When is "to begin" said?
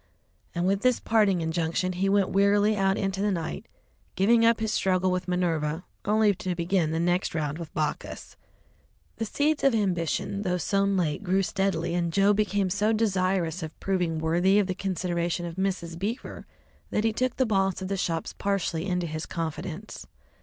6.33-6.89